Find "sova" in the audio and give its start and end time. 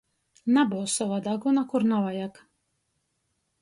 0.93-1.21